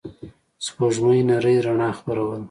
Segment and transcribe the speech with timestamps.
[0.65, 2.39] سپوږمۍ نرۍ رڼا خپروله.